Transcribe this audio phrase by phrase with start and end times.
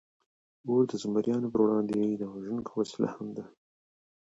[0.67, 1.99] اور د زمریانو پر وړاندې
[2.33, 3.45] وژونکې وسله هم ده.